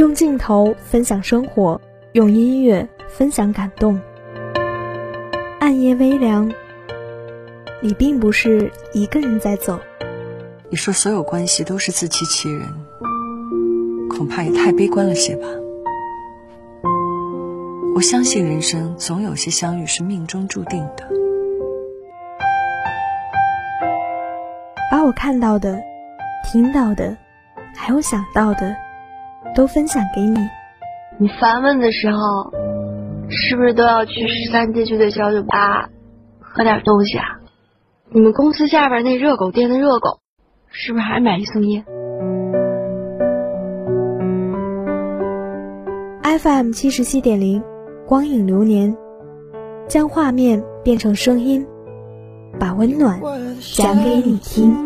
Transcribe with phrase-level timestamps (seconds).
[0.00, 1.78] 用镜头分享生活，
[2.12, 4.00] 用音乐分享感动。
[5.58, 6.50] 暗夜微凉，
[7.82, 9.78] 你并不是一个人在走。
[10.70, 12.62] 你说所有关系都是自欺欺人，
[14.08, 15.46] 恐怕也太悲观了些吧。
[17.94, 21.06] 我相信人生总有些相遇是命中注定的。
[24.90, 25.78] 把我看到的、
[26.50, 27.14] 听到的，
[27.76, 28.74] 还有想到的，
[29.54, 30.38] 都分享给你。
[31.18, 32.52] 你烦闷的时候，
[33.28, 35.88] 是不是都要去十三街区的小酒吧
[36.40, 37.40] 喝点东西啊？
[38.10, 40.20] 你们公司下边那热狗店的热狗，
[40.70, 41.82] 是不是还买一送一
[46.22, 47.62] ？FM 七十七点零。
[48.06, 48.96] 光影流年，
[49.86, 51.64] 将画面变成声音，
[52.58, 53.20] 把温暖
[53.60, 54.84] 讲给你听。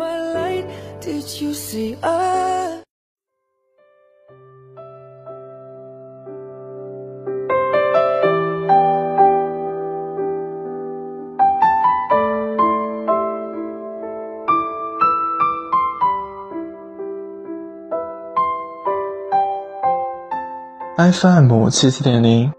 [20.96, 22.52] FM 七七点零。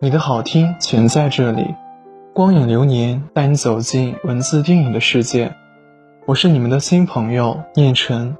[0.00, 1.72] 你的好听全在这里，
[2.34, 5.54] 光影流年带你走进文字电影的世界。
[6.26, 8.36] 我是你们的新朋友念晨。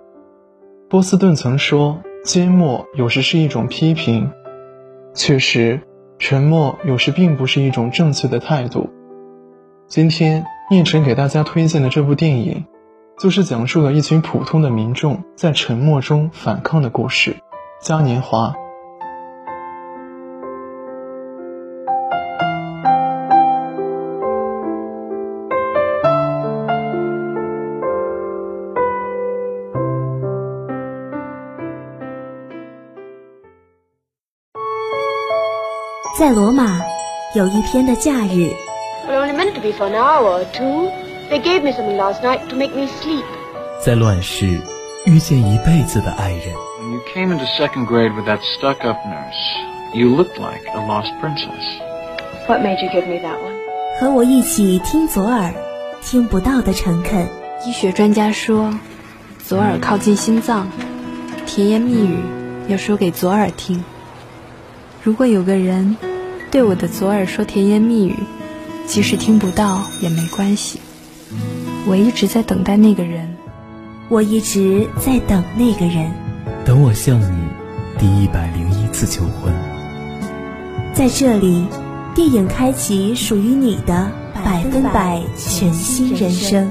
[0.90, 4.32] 波斯顿曾说，缄默有时是一种批评。
[5.14, 5.80] 确实，
[6.18, 8.90] 沉默有时并不是一种正确的态度。
[9.86, 12.64] 今天念晨给大家推荐的这部电影，
[13.16, 17.30] 就是讲述了一群普通的民众在沉默中反抗的故事，
[17.80, 18.48] 《嘉年华》。
[36.18, 36.80] 在罗马，
[37.34, 38.50] 有一天的假日。
[43.84, 44.46] 在乱世，
[45.04, 46.54] 遇见一辈子的爱人。
[54.00, 55.52] 和我一起听左耳，
[56.00, 57.28] 听不到的诚恳。
[57.66, 58.72] 医学专家说，
[59.44, 60.68] 左耳靠近心脏，
[61.44, 62.16] 甜言蜜语
[62.68, 63.84] 要说给左耳听。
[65.06, 65.96] 如果有个人
[66.50, 68.16] 对我的左耳说甜言蜜语，
[68.88, 70.80] 即使听不到也没关系。
[71.86, 73.36] 我一直在等待那个人，
[74.08, 76.10] 我一直在等那个人，
[76.64, 77.48] 等我向你
[78.00, 79.54] 第一百零一次求婚。
[80.92, 81.64] 在这里，
[82.12, 84.10] 电影开启属于你的
[84.44, 86.68] 百分百全新人生。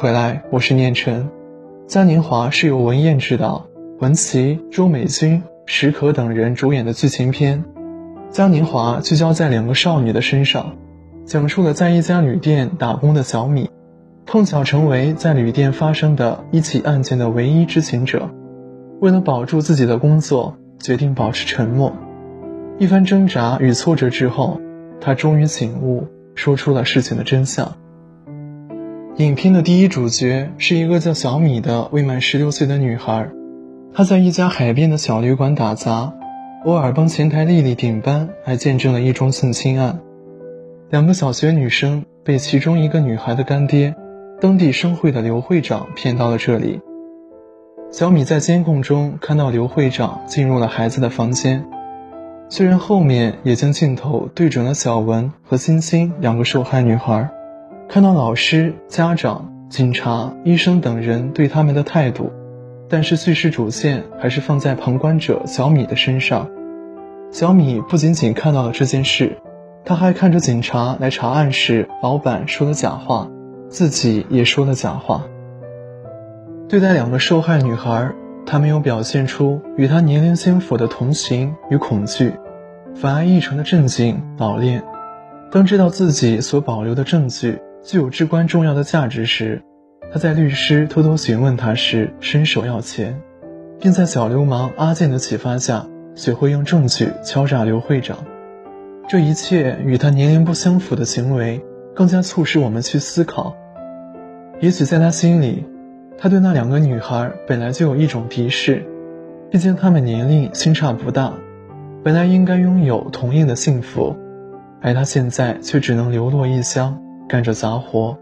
[0.00, 1.28] 回来，我是念晨。
[1.88, 3.66] 嘉年华是由文彦执导，
[3.98, 7.64] 文琪、周美君、石可等人主演的剧情片。
[8.30, 10.76] 嘉年华聚焦在两个少女的身上，
[11.24, 13.70] 讲述了在一家旅店打工的小米，
[14.24, 18.30] 碰巧成为在旅店发生的一起案件的唯一知情者。
[19.00, 21.92] 为了保住自己的工作，决定保持沉默。
[22.78, 24.60] 一番挣扎与挫折之后，
[25.00, 26.06] 他终于醒悟，
[26.36, 27.74] 说出了事情的真相。
[29.18, 33.28] 影片的第一主角是一个叫小米的未满十六岁的女孩，
[33.92, 36.12] 她在一家海边的小旅馆打杂，
[36.64, 39.98] 偶尔帮前台丽丽顶班，还见证了一桩性侵案。
[40.90, 43.96] 两个小学女生被其中一个女孩的干爹，
[44.40, 46.78] 当地商会的刘会长骗到了这里。
[47.90, 51.66] 小米在监控中看到刘会长进入了孩子的房间，
[52.48, 57.28] 虽然后面也将镜头对准了小文和欣欣两个受害女孩。
[57.88, 62.30] 看到老师、家长、警察、医生等人对他们的态度，
[62.86, 66.50] 但是叙事主线还是放在旁观者小米的身上。
[67.30, 69.38] 小米不仅仅看到了这件事，
[69.86, 73.30] 他还看着警察来查案时，老板说的假话，
[73.70, 75.24] 自己也说了假话。
[76.68, 78.12] 对待两个受害女孩，
[78.44, 82.34] 他没有表现出与他年龄相符的同情与恐惧，
[82.94, 84.84] 反而异常的镇静老练。
[85.50, 87.58] 当知道自己所保留的证据。
[87.88, 89.62] 具有至关重要的价值时，
[90.12, 93.18] 他在律师偷偷询问他时伸手要钱，
[93.80, 98.18] 并在小流氓阿健的启发下学会用证据敲诈刘会长。
[99.08, 101.64] 这一切与他年龄不相符的行为，
[101.94, 103.56] 更加促使我们去思考。
[104.60, 105.64] 也许在他心里，
[106.18, 108.84] 他对那两个女孩本来就有一种敌视，
[109.50, 111.32] 毕竟她们年龄相差不大，
[112.04, 114.14] 本来应该拥有同样的幸福，
[114.82, 118.16] 而他现在却只能流落异乡，干着杂活。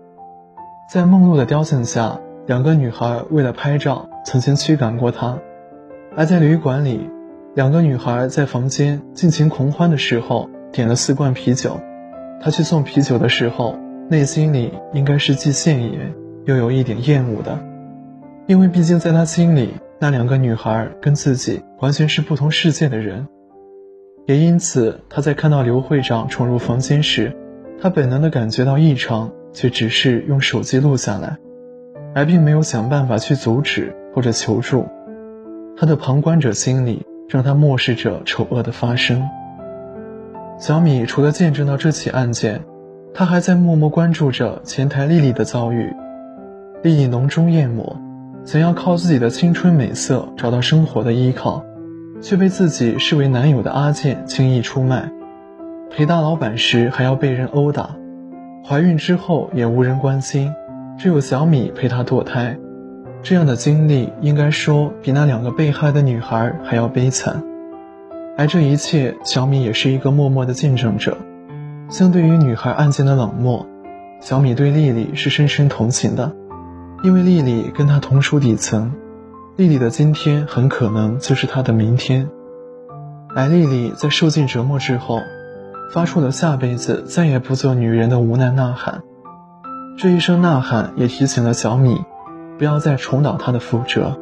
[0.92, 5.38] 在梦露的雕像下，两个女孩为了拍照，曾经驱赶过他；
[6.16, 7.08] 而在旅馆里，
[7.54, 11.80] 两个女孩在房间尽情狂欢的时候，点了四罐啤酒。
[12.40, 13.76] 他去送啤酒的时候，
[14.10, 16.14] 内心里应该是既羡艳
[16.44, 17.58] 又有一点厌恶的，
[18.46, 23.26] 因为毕竟在他心里，那两个女孩跟自己完全是不同世界的人。
[24.26, 27.34] 也因此，他在看到刘会长闯入房间时，
[27.80, 29.32] 他本能的感觉到异常。
[29.56, 31.38] 却只是用手机录下来，
[32.14, 34.86] 而并没有想办法去阻止或者求助。
[35.78, 39.26] 他的旁观者心理让他漠视着丑恶的发生。
[40.58, 42.60] 小米除了见证到这起案件，
[43.14, 45.90] 他还在默默关注着前台丽丽的遭遇。
[46.82, 47.98] 丽丽浓妆艳抹，
[48.44, 51.64] 想要靠自己的青春美色找到生活的依靠，
[52.20, 55.10] 却被自己视为男友的阿健轻易出卖。
[55.90, 57.96] 陪大老板时还要被人殴打。
[58.68, 60.52] 怀孕之后也无人关心，
[60.98, 62.58] 只有小米陪她堕胎，
[63.22, 67.44] 这样的经历应该说比那两个被害的女孩还要悲惨。
[68.36, 71.16] 而这一切，小米也是一个默默的见证者。
[71.88, 73.64] 相对于女孩案件的冷漠，
[74.20, 76.32] 小米对丽丽是深深同情的，
[77.04, 78.92] 因为丽丽跟她同属底层，
[79.54, 82.28] 丽丽的今天很可能就是她的明天。
[83.34, 85.20] 而丽丽在受尽折磨之后。
[85.92, 89.02] 发出了下辈子再也不做女人的无奈呐喊，
[89.96, 92.04] 这一声呐喊也提醒了小米，
[92.58, 94.18] 不要再重蹈他的覆辙。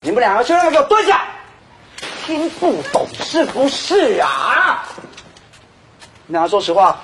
[0.00, 1.17] 你们两个现在给我蹲下！
[3.12, 4.86] 是不是啊？
[6.26, 7.00] 你俩说实话，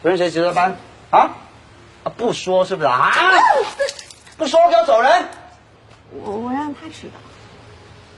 [0.00, 0.76] 昨天谁值的班
[1.10, 1.30] 啊？
[2.04, 3.12] 啊，不说是不是啊？
[4.36, 5.28] 不说给我走人！
[6.24, 7.12] 我我让他值的。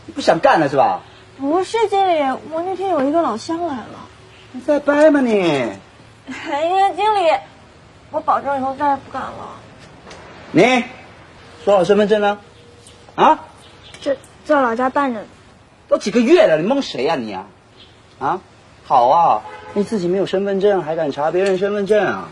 [0.07, 1.01] 你不想干了是吧？
[1.39, 2.21] 不是经理，
[2.51, 4.09] 我那天有一个老乡来了。
[4.53, 5.73] 你在掰吗你？
[6.49, 7.31] 哎呀经理，
[8.11, 9.57] 我保证以后再也不敢了。
[10.53, 10.85] 你，
[11.65, 12.39] 说好身份证呢？
[13.17, 13.41] 啊？
[14.01, 15.25] 这在老家办着。
[15.89, 17.47] 都几个月了，你蒙谁呀你啊？
[18.19, 18.41] 啊，
[18.85, 19.43] 好啊，
[19.75, 22.29] 你自己没有身份证还敢查别人身份证啊？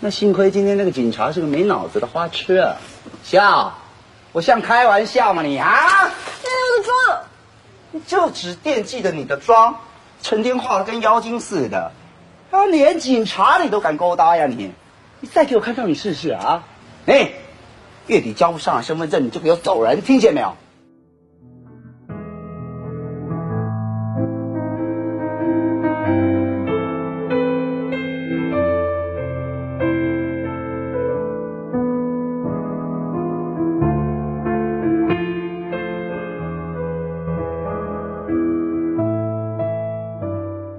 [0.00, 2.72] 那幸亏今天那个警察是个没脑子的花痴，
[3.24, 3.78] 笑，
[4.32, 5.72] 我像开玩笑吗你啊？
[6.42, 7.20] 这我的妆，
[7.90, 9.80] 你就只惦记着你的妆，
[10.22, 11.90] 成天化的跟妖精似的，
[12.52, 14.72] 啊，连警察你都敢勾搭呀你？
[15.20, 16.62] 你再给我看到你试试啊？
[17.06, 17.32] 哎，
[18.06, 20.54] 月底交不上身份证你就给我走人，听见没有？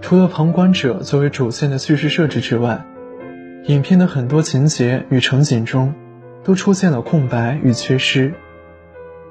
[0.09, 2.83] 除了旁观者作为主线的叙事设置之外，
[3.65, 5.93] 影片的很多情节与场景中
[6.43, 8.33] 都出现了空白与缺失，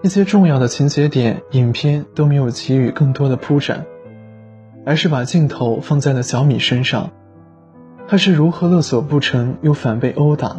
[0.02, 3.86] 一些重要的情节点，影片都没有给予更多的铺展，
[4.86, 7.10] 而是把镜头放在了小米身上，
[8.06, 10.58] 他是如何勒索不成又反被殴打，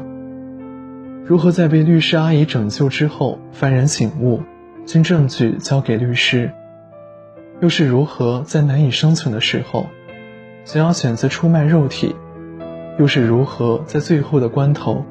[1.23, 4.43] 如何在被律师阿姨拯救之后幡然醒悟，
[4.85, 6.51] 将证据交给律师，
[7.61, 9.88] 又是如何在难以生存的时候。
[10.71, 12.15] 想要选择出卖肉体，
[12.99, 15.03] 又是如何在最后的关头，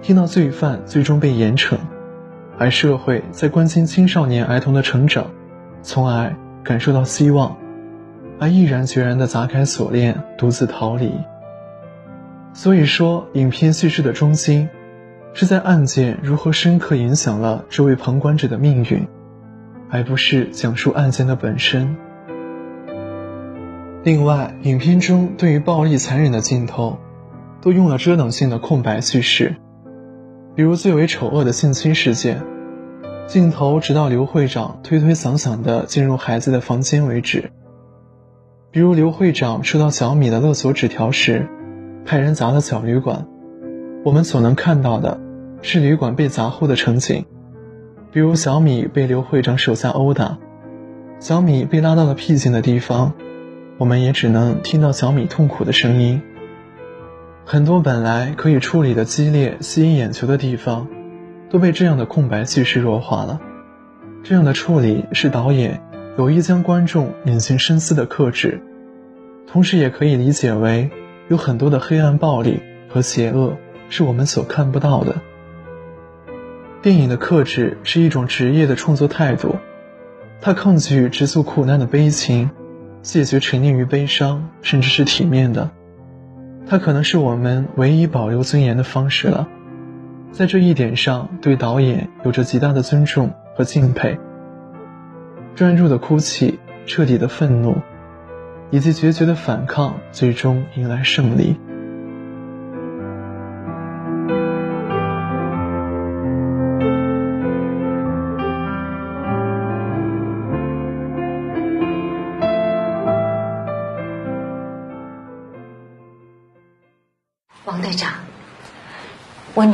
[0.00, 1.76] 听到罪犯最终被严惩，
[2.56, 5.26] 而社会在关心青少年儿童的成长，
[5.82, 6.34] 从而
[6.64, 7.58] 感受到希望，
[8.40, 11.12] 而毅然决然地砸开锁链，独自逃离。
[12.54, 14.66] 所以说，影片叙事的中心，
[15.34, 19.06] 是在案件如何深刻影响了这位旁观者的命运，
[19.90, 21.98] 而不是讲述案件的本身。
[24.06, 26.96] 另外，影片中对于暴力残忍的镜头，
[27.60, 29.56] 都用了遮挡性的空白叙事，
[30.54, 32.40] 比如最为丑恶的性侵事件，
[33.26, 37.50] 镜头直到刘会长推推搡搡的进入孩子的房间为止；
[38.70, 41.48] 比如刘会长收到小米的勒索纸条时，
[42.04, 43.26] 派人砸了小旅馆，
[44.04, 45.20] 我们所能看到的
[45.62, 47.24] 是旅馆被砸后的场景；
[48.12, 50.38] 比如小米被刘会长手下殴打。
[51.18, 53.14] 小米被拉到了僻静的地方，
[53.78, 56.22] 我们也只能听到小米痛苦的声音。
[57.44, 60.88] 很多本来可以处理的激烈、吸引眼球的地方，
[61.50, 63.40] 都被这样的空白叙事弱化了。
[64.24, 65.82] 这样的处理是导演
[66.16, 68.62] 有意将观众引进深思的克制，
[69.46, 70.90] 同时也可以理解为
[71.28, 73.58] 有很多的黑暗、暴力和邪恶
[73.90, 75.16] 是我们所看不到的。
[76.82, 79.56] 电影的克制是一种职业的创作态度，
[80.40, 82.50] 它抗拒直诉苦难的悲情，
[83.06, 85.70] 谢绝沉溺于悲伤，甚至是体面的。
[86.66, 89.48] 它可能是我们唯一保留尊严的方式了。
[90.32, 93.32] 在这一点上，对导演有着极大的尊重。
[93.56, 94.18] 和敬佩，
[95.54, 97.78] 专注的哭泣，彻底的愤怒，
[98.70, 101.56] 以及决绝的反抗，最终迎来胜利。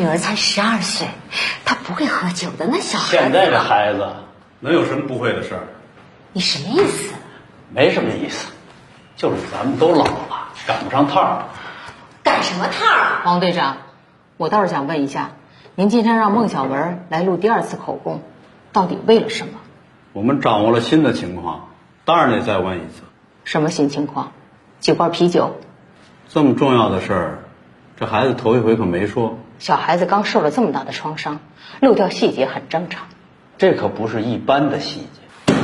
[0.03, 1.07] 女儿才十二岁。
[1.65, 4.05] 她不会喝酒的那小孩，现在这孩子
[4.59, 5.63] 能有什么不会的事儿？
[6.33, 7.15] 你什么意思？
[7.71, 8.49] 没什么意思，
[9.15, 11.45] 就是咱们都老了，赶不上趟儿。
[12.25, 13.23] 赶什么趟啊？
[13.25, 13.77] 王队长，
[14.39, 15.31] 我倒是想问一下，
[15.77, 18.23] 您今天让孟小文来录第二次口供，
[18.73, 19.53] 到底为了什么？
[20.13, 21.69] 我们掌握了新的情况，
[22.05, 23.03] 当然得再问一次。
[23.45, 24.33] 什么新情况？
[24.81, 25.61] 几罐啤酒？
[26.29, 27.39] 这么重要的事儿，
[27.97, 29.39] 这孩子头一回可没说。
[29.63, 31.39] 小孩子刚受了这么大的创伤。
[31.79, 33.07] 漏掉细节很正常，
[33.59, 35.07] 这可不是一般的细
[35.47, 35.55] 节。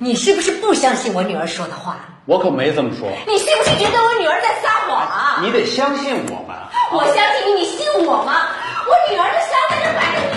[0.00, 1.98] 你是不是不相信我女儿说的话？
[2.24, 3.08] 我可没这么说。
[3.28, 5.40] 你是不是觉得我女儿在撒谎啊？
[5.40, 6.56] 你得相信我们。
[6.90, 8.32] 我相信你，你信我吗？
[8.88, 10.34] 我女儿的伤在这摆着。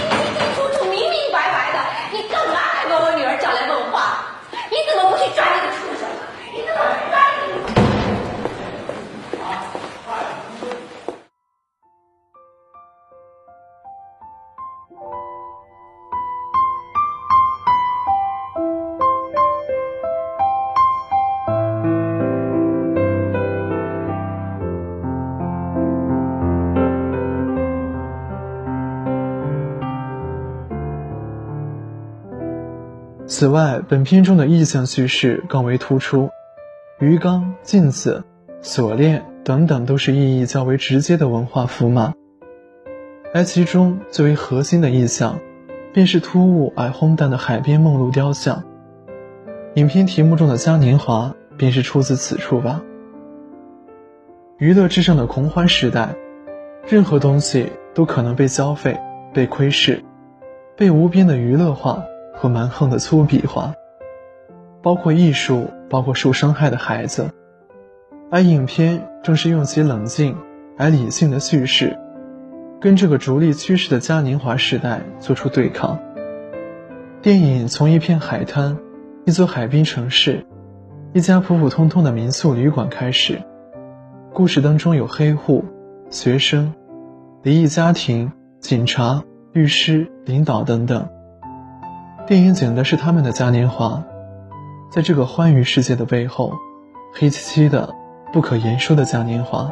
[33.40, 36.32] 此外，本片中的意象叙事更为突出，
[36.98, 38.24] 鱼缸、镜子、
[38.64, 42.16] 锁链等等都是意义较为直接的文化符码。
[43.36, 45.38] 而其中最为核心的意象，
[45.94, 48.64] 便是突兀而荒诞的海边梦露雕像。
[49.76, 52.82] 影片题目中的嘉年华便是出自此处吧。
[54.58, 56.16] 娱乐至上的狂欢时代，
[56.88, 59.00] 任何东西都可能被消费、
[59.32, 60.04] 被窥视、
[60.76, 62.04] 被无边的娱乐化。
[62.38, 63.74] 和蛮横的粗鄙化，
[64.84, 67.32] 包括艺术，包括受伤害的孩子，
[68.30, 70.38] 而影片正是用其冷静
[70.78, 71.98] 而理性的叙事，
[72.80, 76.00] 跟这个逐利趋势的嘉年华时代做出对抗。
[77.24, 78.78] 电影从一片海滩、
[79.26, 80.46] 一座海滨城市、
[81.14, 83.42] 一家普普通通的民宿旅馆开始，
[84.32, 85.66] 故事当中有黑户、
[86.12, 86.72] 学生、
[87.42, 91.10] 离异家庭、警察、律师、领导等等。
[92.28, 94.04] 电影讲的是他们的嘉年华，
[94.92, 96.52] 在这个欢愉世界的背后，
[97.14, 97.96] 黑漆漆的、
[98.34, 99.72] 不可言说的嘉年华。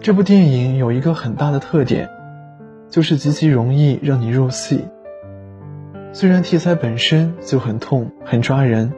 [0.00, 2.08] 这部电影有一个很大的特点，
[2.88, 4.86] 就是极其容易让你入戏。
[6.14, 8.90] 虽然题材本身就很痛、很抓人，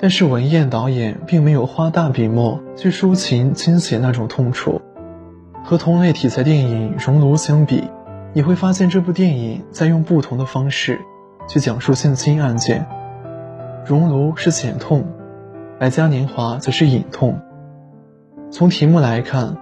[0.00, 4.82] 但是文彦导演并没有花大笔墨去抒情倾写那种痛楚。
[5.62, 7.88] 和同类题材电影《熔炉》相比，
[8.32, 10.98] 你会发现这部电影在用不同的方式。
[11.48, 12.86] 去讲述性侵案件，
[13.84, 15.06] 熔炉是显痛，
[15.80, 17.40] 而嘉年华则是隐痛。
[18.50, 19.56] 从题目来看，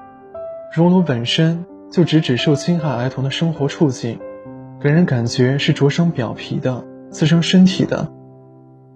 [0.75, 4.19] 熔炉本身就直指受侵害儿童的生活处境，
[4.81, 8.12] 给人感觉是灼伤表皮的、刺伤身体的。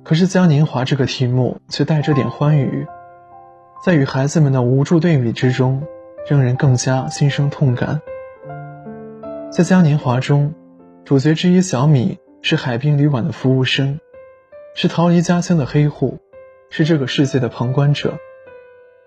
[0.02, 2.86] 可是嘉年华这个题目却带着点欢愉，
[3.84, 5.82] 在与孩子们的无助对比之中，
[6.28, 8.00] 让人更加心生痛感。
[9.52, 10.54] 在嘉年华中，
[11.04, 12.18] 主角之一小米。
[12.42, 14.00] 是海滨旅馆的服务生，
[14.74, 16.18] 是逃离家乡的黑户，
[16.70, 18.18] 是这个世界的旁观者，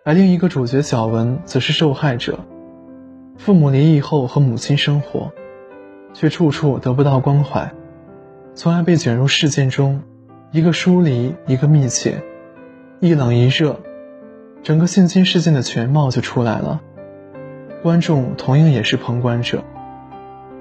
[0.03, 2.39] 而另一个主角小文则是受害者。
[3.37, 5.31] 父母离异后和母亲生活，
[6.13, 7.73] 却处处得不到关怀，
[8.53, 10.03] 从而被卷入事件中，
[10.51, 12.21] 一个疏离，一个密切，
[12.99, 13.79] 一冷一热，
[14.61, 16.81] 整个性侵事件的全貌就出来了。
[17.81, 19.63] 观众同样也是旁观者，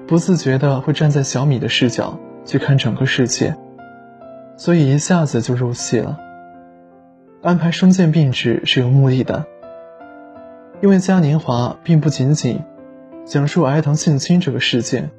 [0.07, 2.19] 不自觉的会站在小米的视角。
[2.45, 3.55] 去看整个世界，
[4.57, 6.19] 所以一下子就入戏了。
[7.41, 9.45] 安排生剑并置是有目的的，
[10.81, 12.61] 因为嘉年华并不仅仅
[13.25, 15.09] 讲述儿童性侵这个事件，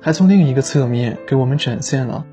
[0.00, 2.24] 还从另一个侧面给我们展现了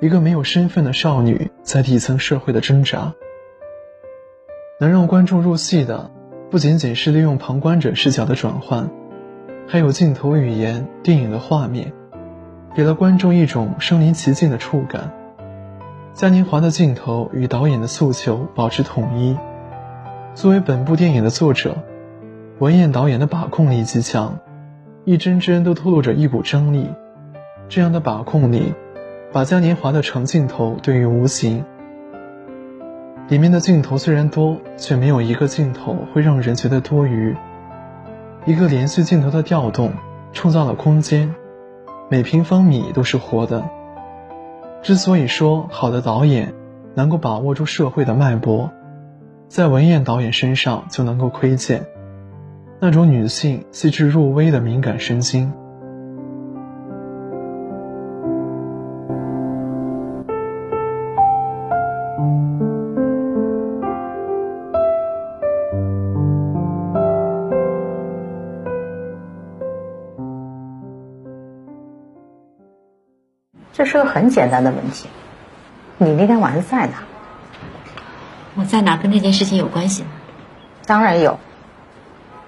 [0.00, 3.12] 一个没有身份的少女在底层社会的挣扎。
[4.80, 6.08] 能让观众入戏的，
[6.50, 8.88] 不仅仅是利用旁观者视角的转换，
[9.66, 11.92] 还有镜头语言、电影的画面，
[12.74, 15.12] 给了观众一种身临其境的触感。
[16.12, 19.36] 嘉年华的镜头与导演的诉求保持统一。
[20.34, 21.76] 作为本部电影的作者，
[22.58, 24.38] 文彦导演的把控力极强，
[25.04, 26.88] 一帧帧都透露着一股张力。
[27.68, 28.74] 这样的把控力，
[29.32, 31.64] 把嘉年华的长镜头对于无形。
[33.28, 37.36] 里面的镜头虽然多，却没有一个镜头会让人觉得多余。
[38.46, 39.92] 一个连续镜头的调动，
[40.32, 41.34] 创造了空间，
[42.10, 43.68] 每平方米都是活的。
[44.82, 46.54] 之所以说好的导演
[46.94, 48.70] 能够把握住社会的脉搏，
[49.48, 51.86] 在文燕导演身上就能够窥见
[52.80, 55.52] 那种女性细致入微的敏感神经。
[73.78, 75.08] 这是个很简单的问题。
[75.98, 77.04] 你那天晚上在哪？
[78.56, 80.08] 我在哪跟这件事情有关系吗？
[80.84, 81.38] 当然有。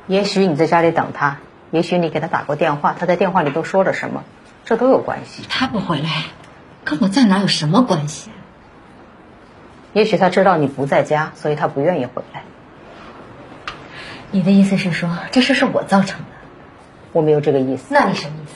[0.08, 1.36] 也许你在家里等他，
[1.70, 4.24] 也许你给他打过电话，他在电话里都说了什么，
[4.64, 5.44] 这都有关系。
[5.48, 6.24] 他不回来，
[6.84, 8.32] 跟我在哪有什么关系？
[9.92, 12.42] 也许他知道你不在家，所以他不愿意回来。
[14.32, 16.26] 你的意思是说，这事是我造成的？
[17.12, 17.94] 我没有这个意思。
[17.94, 18.54] 那你什么意思？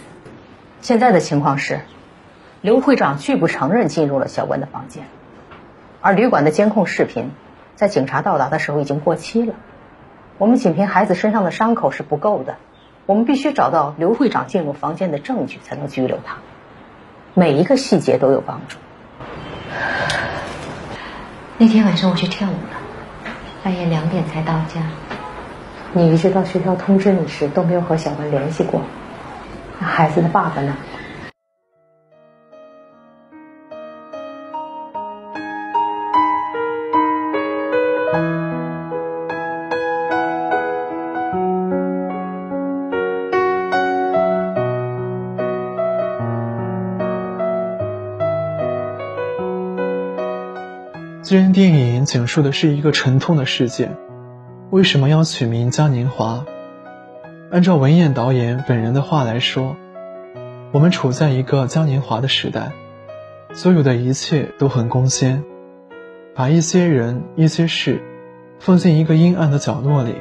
[0.80, 1.78] 现在的情况是。
[2.64, 5.04] 刘会长拒不承认进入了小文的房间，
[6.00, 7.30] 而旅馆的监控视频
[7.74, 9.52] 在警察到达的时候已经过期了。
[10.38, 12.56] 我们仅凭孩子身上的伤口是不够的，
[13.04, 16.36] 我们必须找到刘会长进入房间的证据才能拘留他。
[17.34, 18.78] 每一个细节都有帮助。
[21.58, 23.28] 那天晚上我去跳舞了，
[23.62, 24.80] 半夜两点才到家。
[25.92, 28.80] 你一直到学校通知你时都没有和小文联系过，
[29.78, 30.74] 那孩子的爸爸呢？
[51.34, 53.96] 既然电影讲述的是一个沉痛的事件，
[54.70, 56.44] 为什么要取名嘉年华？
[57.50, 59.74] 按照文彦导演本人的话来说，
[60.70, 62.70] 我们处在一个嘉年华的时代，
[63.52, 65.42] 所有的一切都很光鲜，
[66.36, 68.00] 把一些人、一些事
[68.60, 70.14] 放进一个阴暗的角落里，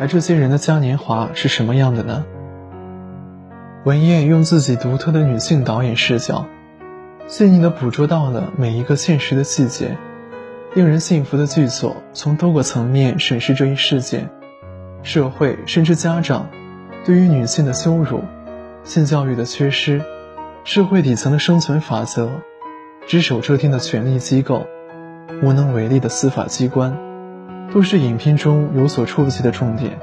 [0.00, 2.24] 而这些人的嘉年华是什么样的呢？
[3.84, 6.46] 文彦用自己独特的女性导演视角。
[7.26, 9.98] 细腻地捕捉到了每一个现实的细节，
[10.74, 14.28] 令人信服的剧作从多个层面审视这一事件，
[15.04, 16.50] 社会甚至家长
[17.04, 18.20] 对于女性的羞辱、
[18.82, 20.02] 性教育的缺失、
[20.64, 22.28] 社会底层的生存法则、
[23.06, 24.66] 只手遮天的权力机构、
[25.44, 26.98] 无能为力的司法机关，
[27.72, 29.96] 都是影片中有所触及的重点。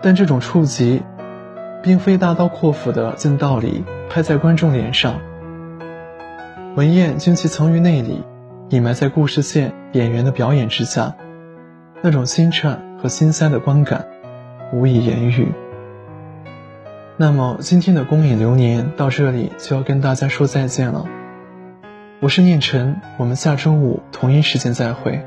[0.00, 1.02] 但这种触及，
[1.82, 5.18] 并非大刀阔斧的将道理拍在观众脸上。
[6.76, 8.22] 文彦将其藏于内里，
[8.70, 11.16] 隐埋在故事线、演员的表演之下，
[12.02, 14.06] 那种心颤和心塞的观感，
[14.74, 15.48] 无以言喻。
[17.16, 21.06] 那么今天的公影流年到这里就要跟大家说再见了。
[22.20, 25.24] 我是念晨，我们下周五同一时间再会。